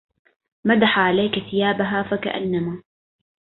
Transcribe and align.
مدح 0.65 0.99
عليك 0.99 1.39
ثيابها 1.51 2.03
فكأنما 2.03 2.83